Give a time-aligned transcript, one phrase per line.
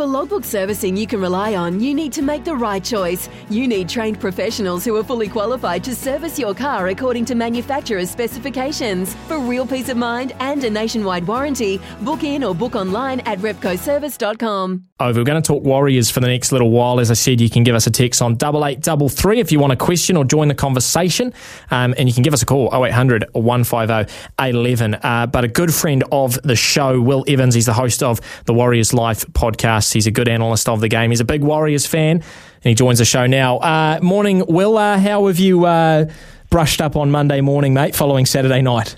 [0.00, 3.28] For logbook servicing you can rely on, you need to make the right choice.
[3.50, 8.08] You need trained professionals who are fully qualified to service your car according to manufacturer's
[8.08, 9.14] specifications.
[9.28, 13.40] For real peace of mind and a nationwide warranty, book in or book online at
[13.40, 15.20] repcoservice.com over.
[15.20, 17.00] We're going to talk Warriors for the next little while.
[17.00, 19.50] As I said, you can give us a text on double eight double three if
[19.50, 21.32] you want a question or join the conversation,
[21.70, 24.94] um, and you can give us a call 0800 150 811.
[24.94, 28.54] Uh, but a good friend of the show, Will Evans, he's the host of the
[28.54, 29.89] Warriors Life podcast.
[29.92, 31.10] He's a good analyst of the game.
[31.10, 33.58] He's a big Warriors fan, and he joins the show now.
[33.58, 34.76] Uh, morning, Will.
[34.76, 36.10] Uh, how have you uh,
[36.50, 37.94] brushed up on Monday morning, mate?
[37.94, 38.96] Following Saturday night.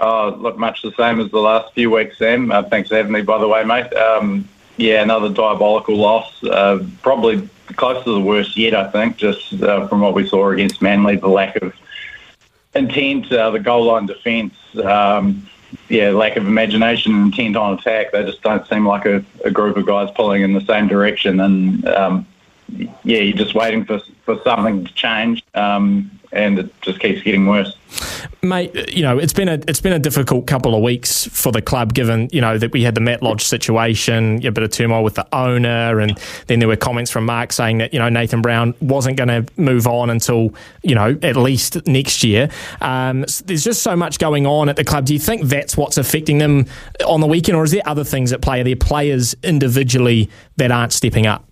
[0.00, 2.50] Oh, look, much the same as the last few weeks, Sam.
[2.50, 3.92] Uh, thanks for having me, by the way, mate.
[3.94, 6.40] Um, yeah, another diabolical loss.
[7.02, 10.82] Probably close to the worst yet, I think, just uh, from what we saw against
[10.82, 11.74] Manly, the lack of
[12.74, 15.48] intent, uh, the goal line defence, um,
[15.88, 18.12] yeah, lack of imagination and intent on attack.
[18.12, 21.40] They just don't seem like a, a group of guys pulling in the same direction.
[21.40, 22.26] And um,
[22.68, 27.46] yeah, you're just waiting for for something to change, um, and it just keeps getting
[27.46, 27.76] worse.
[28.44, 31.62] Mate, you know it's been a it's been a difficult couple of weeks for the
[31.62, 35.02] club, given you know that we had the Matt Lodge situation, a bit of turmoil
[35.02, 38.42] with the owner, and then there were comments from Mark saying that you know Nathan
[38.42, 42.50] Brown wasn't going to move on until you know at least next year.
[42.80, 45.06] Um, there's just so much going on at the club.
[45.06, 46.66] Do you think that's what's affecting them
[47.06, 48.60] on the weekend, or is there other things at play?
[48.60, 51.46] Are there players individually that aren't stepping up?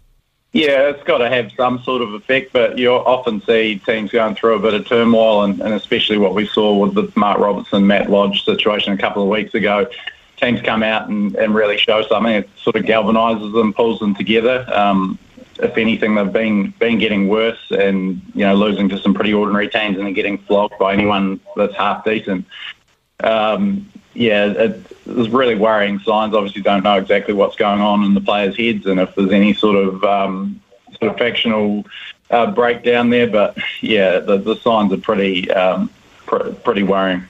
[0.53, 4.35] Yeah, it's got to have some sort of effect, but you often see teams going
[4.35, 7.87] through a bit of turmoil, and, and especially what we saw with the Mark Robinson,
[7.87, 9.87] Matt Lodge situation a couple of weeks ago.
[10.37, 12.33] Teams come out and, and really show something.
[12.33, 14.67] It sort of galvanises them, pulls them together.
[14.71, 15.19] Um,
[15.59, 19.69] if anything, they've been been getting worse, and you know losing to some pretty ordinary
[19.69, 22.45] teams, and then getting flogged by anyone that's half decent.
[23.23, 26.34] Um, yeah, it, there's really worrying signs.
[26.34, 29.55] Obviously, don't know exactly what's going on in the players' heads and if there's any
[29.55, 30.61] sort of um,
[30.99, 31.84] sort of factional
[32.31, 33.27] uh, breakdown there.
[33.27, 35.91] But yeah, the, the signs are pretty um,
[36.27, 37.25] pr- pretty worrying.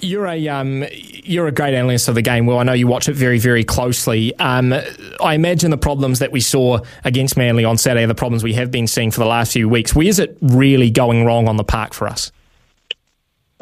[0.00, 2.46] You're a um, you're a great analyst of the game.
[2.46, 4.36] Well, I know you watch it very very closely.
[4.38, 4.74] Um,
[5.22, 8.52] I imagine the problems that we saw against Manly on Saturday are the problems we
[8.54, 9.94] have been seeing for the last few weeks.
[9.94, 12.30] Where is it really going wrong on the park for us?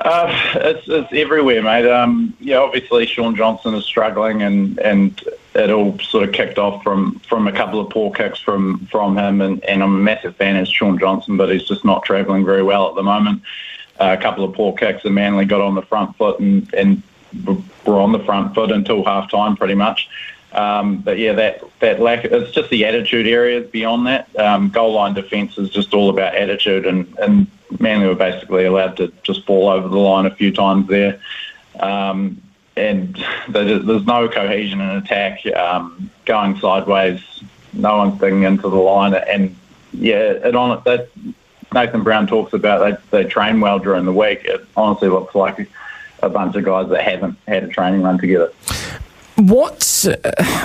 [0.05, 1.91] Uh, it's, it's everywhere, mate.
[1.91, 5.19] Um, yeah, obviously Shaun Johnson is struggling, and, and
[5.55, 9.17] it all sort of kicked off from, from a couple of poor kicks from from
[9.17, 9.41] him.
[9.41, 12.63] And, and I'm a massive fan of Shaun Johnson, but he's just not travelling very
[12.63, 13.43] well at the moment.
[13.99, 17.03] Uh, a couple of poor kicks, and Manly got on the front foot and, and
[17.87, 20.11] were on the front foot until half time, pretty much.
[20.53, 24.29] Um, but yeah, that that lack it's just the attitude areas beyond that.
[24.39, 27.47] Um, goal line defence is just all about attitude, and, and
[27.85, 31.21] Manly were basically allowed to just fall over the line a few times there.
[31.79, 32.43] Um,
[32.77, 33.15] and
[33.49, 37.21] there's no cohesion in attack, um, going sideways,
[37.73, 39.15] no one's digging into the line.
[39.15, 39.55] And
[39.93, 41.09] yeah, it on that
[41.73, 44.41] Nathan Brown talks about they, they train well during the week.
[44.45, 45.69] It honestly looks like
[46.23, 48.51] a bunch of guys that haven't had a training run together.
[49.37, 50.07] What's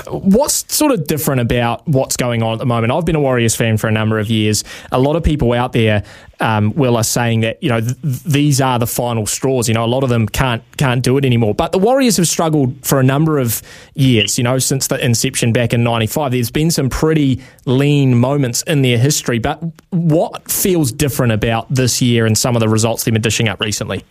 [0.08, 2.94] what's sort of different about what's going on at the moment?
[2.94, 4.64] I've been a Warriors fan for a number of years.
[4.92, 6.04] A lot of people out there,
[6.40, 9.68] um, will are saying that you know th- these are the final straws.
[9.68, 11.56] You know, a lot of them can't can't do it anymore.
[11.56, 13.62] But the Warriors have struggled for a number of
[13.96, 14.38] years.
[14.38, 18.82] You know, since the inception back in '95, there's been some pretty lean moments in
[18.84, 19.40] their history.
[19.40, 23.50] But what feels different about this year and some of the results they've been dishing
[23.50, 24.04] up recently?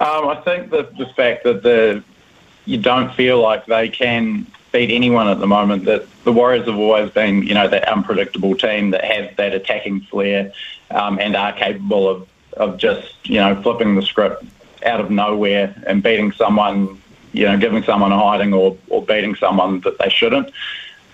[0.00, 2.02] Um, I think that the fact that the
[2.70, 5.86] you don't feel like they can beat anyone at the moment.
[5.86, 10.02] That the Warriors have always been, you know, that unpredictable team that have that attacking
[10.02, 10.52] flair
[10.92, 14.44] um, and are capable of, of just, you know, flipping the script
[14.86, 17.02] out of nowhere and beating someone,
[17.32, 20.52] you know, giving someone a hiding or, or beating someone that they shouldn't.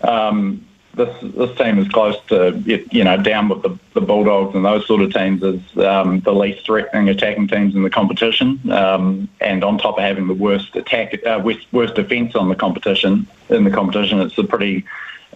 [0.02, 4.64] Um, this this team is close to you know down with the, the Bulldogs and
[4.64, 9.28] those sort of teams as um, the least threatening attacking teams in the competition, um,
[9.40, 11.40] and on top of having the worst attack uh,
[11.72, 14.84] worst, defence on the competition in the competition, it's a pretty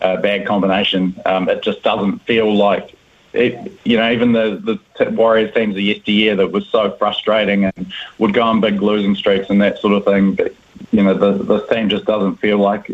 [0.00, 1.20] uh, bad combination.
[1.26, 2.96] Um, it just doesn't feel like
[3.34, 7.92] it, you know, even the the Warriors teams of yesteryear that was so frustrating and
[8.18, 10.34] would go on big losing streaks and that sort of thing.
[10.34, 10.54] But
[10.90, 12.90] you know, the this team just doesn't feel like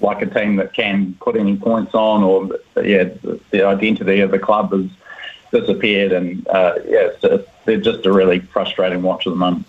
[0.00, 2.48] like a team that can put any points on, or
[2.82, 4.88] yeah, the, the identity of the club has
[5.52, 7.08] disappeared, and uh, yeah,
[7.64, 9.66] they're just a really frustrating watch at the moment.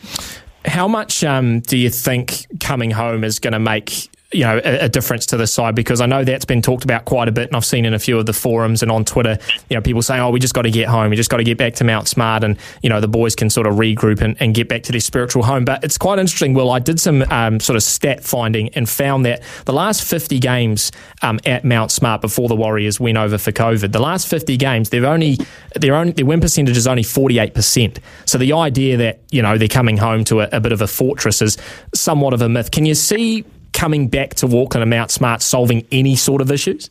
[0.65, 4.85] How much um, do you think coming home is going to make you know a,
[4.85, 7.47] a, difference to the side because I know that's been talked about quite a bit,
[7.47, 9.38] and I've seen in a few of the forums and on Twitter,
[9.69, 11.45] you know, people saying, "Oh, we just got to get home, we just got to
[11.45, 14.35] get back to Mount Smart," and you know, the boys can sort of regroup and,
[14.41, 15.63] and get back to their spiritual home.
[15.63, 16.53] But it's quite interesting.
[16.53, 20.39] Well, I did some um, sort of stat finding and found that the last 50
[20.39, 20.91] games
[21.21, 24.89] um, at Mount Smart before the Warriors went over for COVID, the last 50 games,
[24.89, 25.38] they've only
[25.74, 28.00] their only their win percentage is only 48 percent.
[28.25, 30.88] So the idea that you know they're coming home to a, a bit of a
[30.88, 31.57] fortress is
[31.95, 32.71] somewhat of a myth.
[32.71, 36.90] Can you see coming back to Auckland and Mount Smart solving any sort of issues?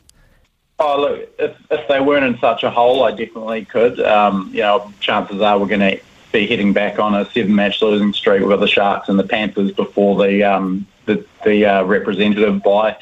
[0.79, 3.99] Oh, look, if, if they weren't in such a hole, I definitely could.
[3.99, 5.99] Um, you know, chances are we're going to
[6.31, 10.23] be heading back on a seven-match losing streak with the Sharks and the Panthers before
[10.23, 12.95] the um, the, the uh, representative bye.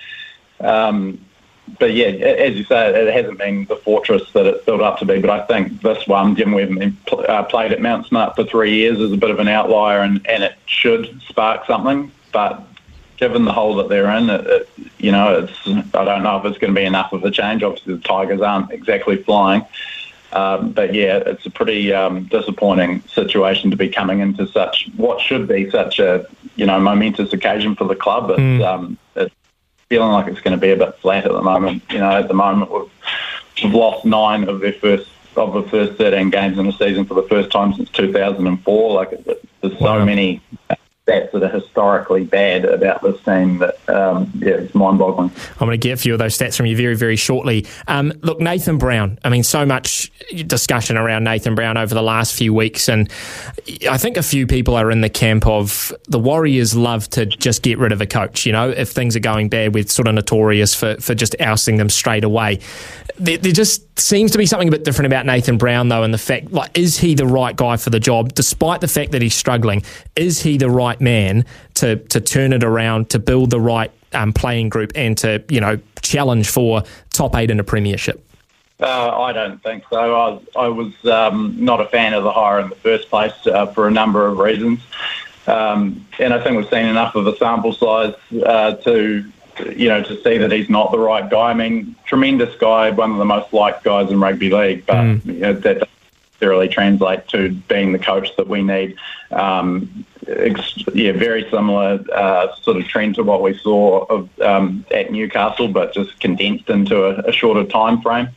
[0.61, 1.25] Um,
[1.79, 5.05] but yeah, as you say, it hasn't been the fortress that it's built up to
[5.05, 5.19] be.
[5.19, 8.75] But I think this one, given we've pl- uh, played at Mount Smart for three
[8.75, 12.11] years, is a bit of an outlier, and, and it should spark something.
[12.31, 12.65] But
[13.17, 16.45] given the hole that they're in, it, it, you know, it's I don't know if
[16.45, 17.63] it's going to be enough of a change.
[17.63, 19.65] Obviously, the Tigers aren't exactly flying,
[20.33, 25.21] um, but yeah, it's a pretty um, disappointing situation to be coming into such what
[25.21, 26.25] should be such a
[26.55, 28.31] you know momentous occasion for the club.
[28.31, 28.65] It's, mm.
[28.65, 29.33] um, it's
[29.89, 31.83] feeling like it's going to be a bit flat at the moment.
[31.89, 32.91] You know, at the moment we've,
[33.63, 37.13] we've lost nine of their first of the first 13 games in the season for
[37.13, 38.93] the first time since 2004.
[38.93, 40.05] Like, there's so wow.
[40.05, 40.41] many
[41.07, 45.31] stats that are historically bad about this team that um, yeah, it's mind-boggling.
[45.59, 47.65] I'm going to get a few of those stats from you very, very shortly.
[47.87, 49.19] Um, look, Nathan Brown.
[49.23, 50.11] I mean, so much
[50.47, 53.09] discussion around Nathan Brown over the last few weeks, and
[53.89, 57.61] I think a few people are in the camp of the Warriors love to just
[57.61, 58.45] get rid of a coach.
[58.45, 61.77] You know, if things are going bad, we're sort of notorious for for just ousting
[61.77, 62.59] them straight away.
[63.17, 66.13] There, there just seems to be something a bit different about Nathan Brown, though, and
[66.13, 69.21] the fact like is he the right guy for the job, despite the fact that
[69.21, 69.83] he's struggling?
[70.15, 71.45] Is he the right right man
[71.75, 75.59] to to turn it around, to build the right um, playing group, and to you
[75.59, 78.21] know challenge for top eight in a premiership?
[78.79, 79.97] Uh, I don't think so.
[79.97, 83.33] I was, I was um, not a fan of the hire in the first place
[83.47, 84.81] uh, for a number of reasons.
[85.47, 88.15] Um, and I think we've seen enough of a sample size
[88.45, 89.23] uh, to,
[89.73, 91.51] you know, to see that he's not the right guy.
[91.51, 95.25] I mean, tremendous guy, one of the most liked guys in rugby league, but mm.
[95.25, 95.89] you know, that doesn't
[96.33, 98.97] necessarily translate to being the coach that we need.
[99.31, 105.11] Um, yeah, very similar uh, sort of trend to what we saw of, um, at
[105.11, 108.29] Newcastle, but just condensed into a, a shorter time frame.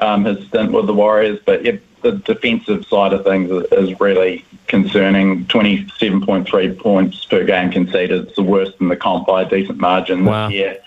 [0.00, 4.44] Um, his stint with the Warriors, but yeah, the defensive side of things is really
[4.66, 5.46] concerning.
[5.46, 8.28] Twenty-seven point three points per game conceded.
[8.28, 10.48] It's the worst in the comp by a decent margin wow.
[10.48, 10.78] this year.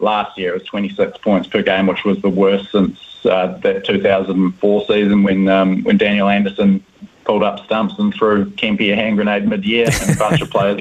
[0.00, 3.84] Last year it was 26 points per game, which was the worst since uh, that
[3.84, 6.84] 2004 season when um, when Daniel Anderson
[7.24, 10.80] pulled up stumps and threw Kempy a hand grenade mid-year and a bunch of players.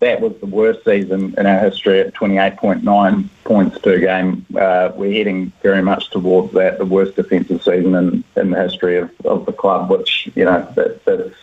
[0.00, 4.46] That was the worst season in our history at 28.9 points per game.
[4.56, 8.96] Uh, we're heading very much towards that, the worst defensive season in, in the history
[8.98, 11.34] of, of the club, which, you know, that, that's,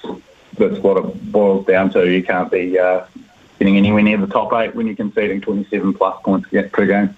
[0.57, 2.09] that's what it boils down to.
[2.09, 3.05] You can't be uh,
[3.59, 7.15] getting anywhere near the top eight when you're conceding 27 plus points per game.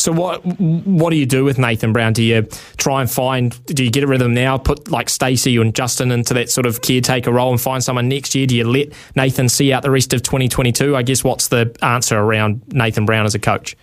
[0.00, 2.12] So what what do you do with Nathan Brown?
[2.12, 2.42] Do you
[2.78, 3.64] try and find?
[3.66, 4.56] Do you get rid of them now?
[4.56, 8.34] Put like Stacey and Justin into that sort of caretaker role and find someone next
[8.34, 8.46] year?
[8.46, 10.96] Do you let Nathan see out the rest of 2022?
[10.96, 13.76] I guess what's the answer around Nathan Brown as a coach?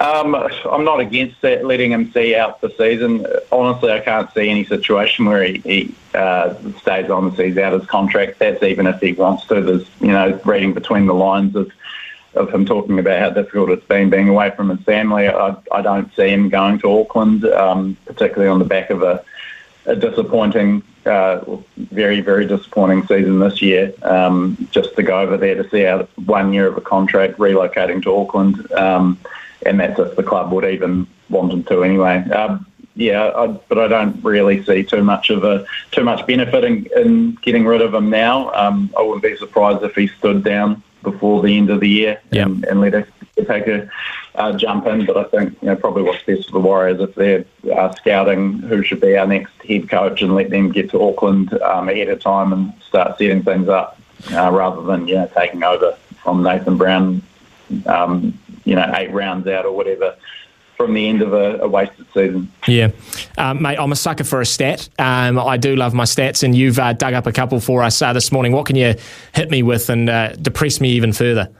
[0.00, 3.26] Um, I'm not against that, letting him see out the season.
[3.52, 7.74] Honestly, I can't see any situation where he, he uh, stays on and sees out
[7.74, 8.38] his contract.
[8.38, 9.60] That's even if he wants to.
[9.60, 11.70] There's, you know, reading between the lines of
[12.34, 15.28] of him talking about how difficult it's been being away from his family.
[15.28, 19.24] I, I don't see him going to Auckland, um, particularly on the back of a,
[19.86, 21.40] a disappointing, uh,
[21.76, 23.92] very, very disappointing season this year.
[24.02, 28.02] Um, just to go over there to see out one year of a contract, relocating
[28.04, 29.18] to Auckland, um,
[29.66, 32.18] and that's if the club would even want him to anyway.
[32.30, 36.64] Um, yeah, I, but I don't really see too much of a too much benefit
[36.64, 38.52] in, in getting rid of him now.
[38.52, 42.20] Um, I wouldn't be surprised if he stood down before the end of the year
[42.30, 42.46] yep.
[42.46, 43.90] and, and let us take a
[44.34, 45.06] uh, jump in.
[45.06, 48.58] But I think you know probably what's best for the Warriors if they're uh, scouting
[48.60, 52.08] who should be our next head coach and let them get to Auckland um, ahead
[52.08, 53.98] of time and start setting things up
[54.32, 57.22] uh, rather than you know taking over from Nathan Brown,
[57.86, 60.16] um, you know eight rounds out or whatever
[60.80, 62.50] from the end of a, a wasted season.
[62.66, 62.90] Yeah,
[63.36, 64.88] um, mate, I'm a sucker for a stat.
[64.98, 68.00] Um, I do love my stats, and you've uh, dug up a couple for us
[68.00, 68.52] uh, this morning.
[68.52, 68.94] What can you
[69.34, 71.50] hit me with and uh, depress me even further?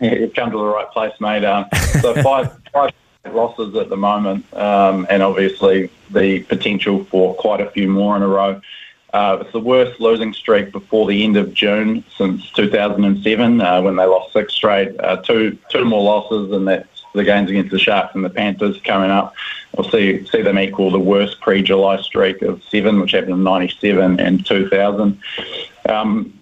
[0.00, 1.44] Yeah, you've come to the right place, mate.
[1.44, 1.66] Um,
[2.00, 2.90] so five, five
[3.30, 8.22] losses at the moment, um, and obviously the potential for quite a few more in
[8.22, 8.60] a row.
[9.14, 13.94] Uh, it's the worst losing streak before the end of June since 2007, uh, when
[13.94, 14.98] they lost six straight.
[14.98, 18.80] Uh, two two more losses, and that's the games against the Sharks and the Panthers
[18.82, 19.34] coming up.
[19.76, 24.20] We'll see see them equal the worst pre-July streak of seven, which happened in '97
[24.20, 25.20] and 2000.
[25.88, 26.32] Um,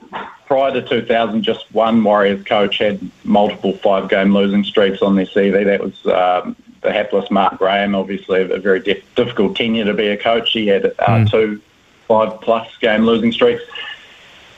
[0.47, 5.65] prior to 2000, just one Warriors coach had multiple five-game losing streaks on their CV.
[5.65, 7.95] That was um, the hapless Mark Graham.
[7.95, 10.53] Obviously, a very diff- difficult tenure to be a coach.
[10.53, 11.31] He had uh, mm.
[11.31, 11.61] two
[12.07, 13.63] five-plus game losing streaks.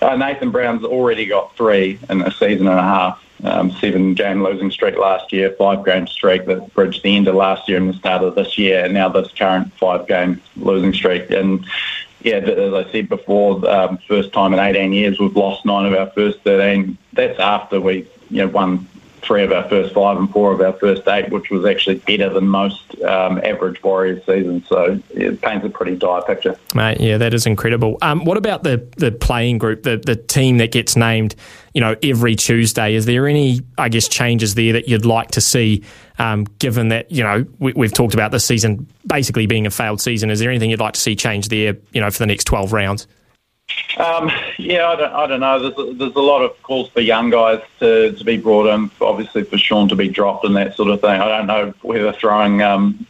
[0.03, 4.43] Uh, Nathan Brown's already got three in a season and a half um, seven game
[4.43, 7.89] losing streak last year, five game streak that bridged the end of last year and
[7.89, 11.31] the start of this year, and now this current five game losing streak.
[11.31, 11.67] And
[12.23, 15.99] yeah, as I said before, um, first time in 18 years we've lost nine of
[15.99, 16.97] our first 13.
[17.13, 18.89] That's after we you know won
[19.27, 22.29] three of our first five and four of our first eight, which was actually better
[22.31, 24.67] than most um, average Warriors seasons.
[24.69, 26.57] So it paints a pretty dire picture.
[26.75, 27.99] Mate, yeah, that is incredible.
[28.03, 31.35] Um, what about the the playing group, the the team that gets named,
[31.75, 32.95] you know, every Tuesday?
[32.95, 35.85] Is there any, I guess, changes there that you'd like to see?
[36.19, 40.01] Um, given that you know we, have talked about this season basically being a failed
[40.01, 41.77] season, is there anything you'd like to see change there?
[41.93, 43.07] You know, for the next twelve rounds.
[43.99, 45.59] Um, yeah, I don't, I don't know.
[45.59, 48.91] There's a, there's a lot of calls for young guys to, to be brought in,
[49.01, 51.21] obviously for Shaun to be dropped and that sort of thing.
[51.21, 53.07] I don't know whether throwing um,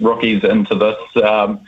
[0.00, 1.60] rookies into this um,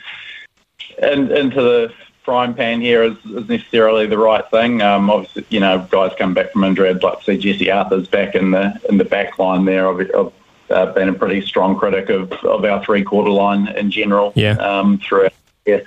[1.01, 4.81] in, into the frying pan here is, is necessarily the right thing.
[4.81, 6.89] Um, obviously, you know, guys come back from injury.
[6.89, 9.89] I'd like to see Jesse Arthars back in the in the back line there.
[9.89, 10.33] I've, I've
[10.69, 14.53] uh, been a pretty strong critic of, of our three quarter line in general yeah.
[14.53, 15.33] um, throughout.
[15.65, 15.81] Yeah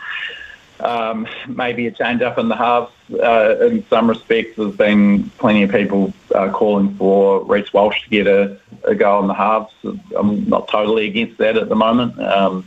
[0.82, 2.92] um, maybe a change up in the halves.
[3.12, 8.10] Uh, in some respects, there's been plenty of people uh, calling for Reece Walsh to
[8.10, 9.72] get a, a go on the halves.
[10.16, 12.18] I'm not totally against that at the moment.
[12.20, 12.66] Um,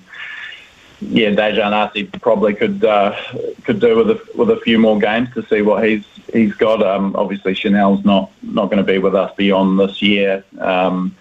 [1.01, 3.15] yeah, Daejarn Asi probably could uh,
[3.63, 6.81] could do with a, with a few more games to see what he's he's got.
[6.81, 10.43] Um, obviously, Chanel's not not going to be with us beyond this year.
[10.59, 11.15] Um,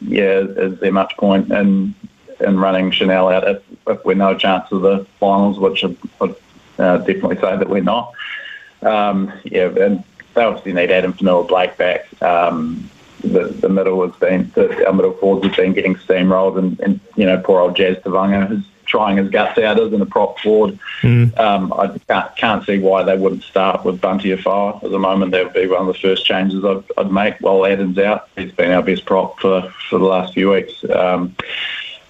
[0.00, 1.94] yeah, is there much point in
[2.40, 6.36] in running Chanel out if, if we're no chance of the finals, which I would
[6.78, 8.12] uh, definitely say that we're not.
[8.82, 10.04] Um, yeah, and
[10.34, 12.22] they obviously need Adam Fonua-Blake back.
[12.22, 12.88] Um,
[13.20, 17.00] the, the middle has been, the, our middle forwards have been getting steamrolled, and, and
[17.16, 20.38] you know, poor old Jazz Tevaga who's trying his guts out as in a prop
[20.38, 20.78] forward.
[21.02, 21.38] Mm.
[21.38, 25.32] Um, I can't, can't see why they wouldn't start with Bunty Afoa at the moment.
[25.32, 28.28] That would be one of the first changes I'd, I'd make while Adam's out.
[28.34, 30.84] He's been our best prop for, for the last few weeks.
[30.88, 31.36] Um,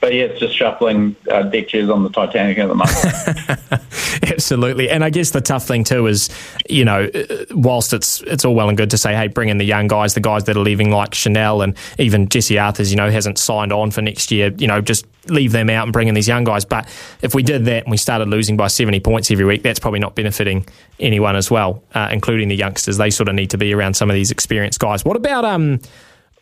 [0.01, 4.23] but yeah, it's just shuffling uh, deck chairs on the Titanic at the moment.
[4.33, 6.31] Absolutely, and I guess the tough thing too is,
[6.69, 9.59] you know, uh, whilst it's it's all well and good to say, hey, bring in
[9.59, 12.97] the young guys, the guys that are leaving, like Chanel and even Jesse Arthars, you
[12.97, 14.53] know, hasn't signed on for next year.
[14.57, 16.65] You know, just leave them out and bring in these young guys.
[16.65, 16.87] But
[17.23, 20.01] if we did that and we started losing by seventy points every week, that's probably
[20.01, 20.65] not benefiting
[21.01, 22.99] anyone as well, uh, including the youngsters.
[22.99, 25.05] They sort of need to be around some of these experienced guys.
[25.05, 25.81] What about um,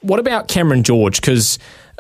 [0.03, 1.21] what about Cameron George?
[1.21, 1.59] Because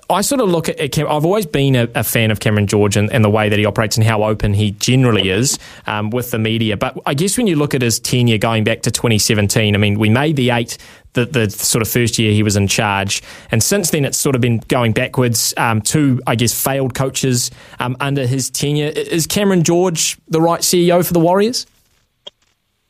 [0.09, 3.13] I sort of look at, I've always been a, a, fan of Cameron George and,
[3.13, 6.39] and, the way that he operates and how open he generally is um, with the
[6.39, 6.77] media.
[6.77, 9.99] But I guess when you look at his tenure going back to 2017, I mean,
[9.99, 10.79] we made the eight
[11.15, 13.23] the, the sort of first year he was in charge.
[13.51, 15.53] And since then, it's sort of been going backwards.
[15.57, 18.89] Um, two, I guess, failed coaches um, under his tenure.
[18.89, 21.67] Is Cameron George the right CEO for the Warriors?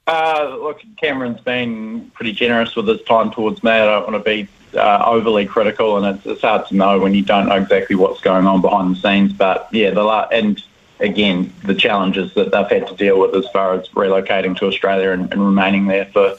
[0.06, 3.70] Uh, look, Cameron's been pretty generous with his time towards me.
[3.70, 7.14] I don't want to be uh, overly critical, and it's, it's hard to know when
[7.14, 9.32] you don't know exactly what's going on behind the scenes.
[9.32, 10.62] But yeah, the la- and
[10.98, 15.10] again the challenges that they've had to deal with as far as relocating to Australia
[15.10, 16.36] and, and remaining there for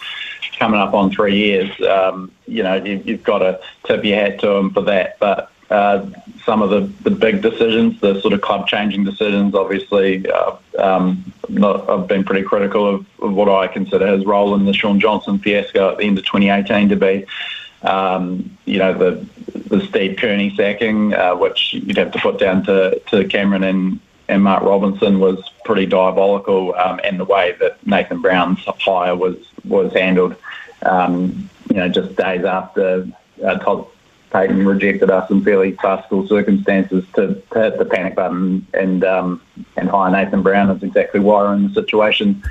[0.58, 1.70] coming up on three years.
[1.82, 5.20] Um, you know, you, have got to tip your hat to them for that.
[5.20, 6.06] But uh,
[6.46, 11.34] some of the, the big decisions, the sort of club changing decisions, obviously, uh, um,
[11.50, 15.00] not, I've been pretty critical of, of, what I consider his role in the Shaun
[15.00, 17.26] Johnson fiasco at the end of 2018 to be
[17.84, 19.26] um, you know, the
[19.70, 24.00] the Steve Kearney sacking, uh, which you'd have to put down to, to Cameron and,
[24.28, 29.38] and Mark Robinson, was pretty diabolical, um, and the way that Nathan Brown's hire was
[29.66, 30.36] was handled.
[30.84, 33.08] Um, you know, just days after
[33.44, 33.88] uh, Todd
[34.32, 39.42] Payten rejected us in fairly farcical circumstances to, to hit the panic button and um,
[39.76, 42.44] and hire Nathan Brown is exactly why we're in the situation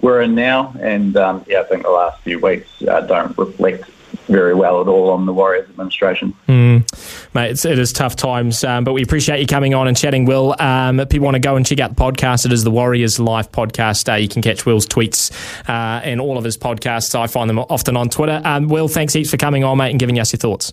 [0.00, 0.74] we're in now.
[0.80, 3.90] And um, yeah, I think the last few weeks uh, don't reflect
[4.26, 6.34] very well at all on the Warriors administration.
[6.48, 7.34] Mm.
[7.34, 10.24] Mate, it's, it is tough times, um, but we appreciate you coming on and chatting,
[10.24, 10.54] Will.
[10.58, 13.18] Um, if people want to go and check out the podcast, it is the Warriors
[13.18, 14.12] Life podcast.
[14.12, 15.30] Uh, you can catch Will's tweets
[15.68, 17.14] uh, and all of his podcasts.
[17.14, 18.40] I find them often on Twitter.
[18.44, 20.72] Um, Will, thanks heaps for coming on, mate, and giving us your thoughts.